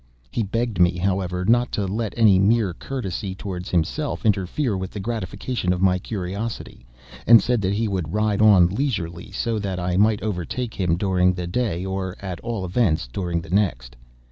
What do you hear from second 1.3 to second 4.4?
not to let any mere courtesy towards himself